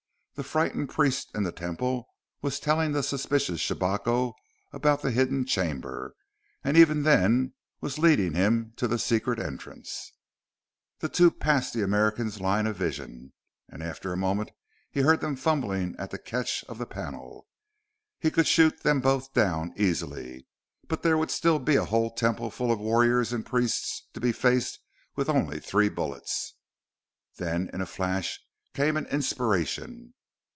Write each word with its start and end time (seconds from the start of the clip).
The 0.35 0.43
frightened 0.43 0.89
priest 0.89 1.29
in 1.35 1.43
the 1.43 1.51
Temple 1.51 2.07
was 2.41 2.59
telling 2.59 2.93
the 2.93 3.03
suspicious 3.03 3.59
Shabako 3.61 4.33
about 4.73 5.03
the 5.03 5.11
hidden 5.11 5.45
chamber 5.45 6.15
and 6.63 6.75
even 6.75 7.03
then 7.03 7.53
was 7.79 7.99
leading 7.99 8.33
him 8.33 8.73
to 8.77 8.87
the 8.87 8.97
secret 8.97 9.37
entrance! 9.37 10.13
The 10.97 11.09
two 11.09 11.29
passed 11.29 11.75
the 11.75 11.83
American's 11.83 12.41
line 12.41 12.65
of 12.65 12.75
vision, 12.75 13.33
and 13.69 13.83
after 13.83 14.11
a 14.11 14.17
moment 14.17 14.49
he 14.89 15.01
heard 15.01 15.21
them 15.21 15.35
fumbling 15.35 15.95
at 15.99 16.09
the 16.09 16.17
catch 16.17 16.63
of 16.67 16.79
the 16.79 16.87
panel. 16.87 17.45
He 18.17 18.31
could 18.31 18.47
shoot 18.47 18.81
them 18.81 18.99
both 18.99 19.33
down, 19.35 19.75
easily, 19.77 20.47
but 20.87 21.03
there 21.03 21.19
would 21.19 21.29
still 21.29 21.59
be 21.59 21.75
a 21.75 21.85
whole 21.85 22.09
Temple 22.09 22.49
full 22.49 22.71
of 22.71 22.79
warriors 22.79 23.31
and 23.31 23.45
priests 23.45 24.07
to 24.13 24.19
be 24.19 24.31
faced 24.31 24.79
with 25.15 25.29
only 25.29 25.59
three 25.59 25.89
bullets! 25.89 26.55
Then, 27.37 27.69
in 27.73 27.79
a 27.81 27.85
flash, 27.85 28.39
came 28.73 28.97
an 28.97 29.05
inspiration. 29.07 30.15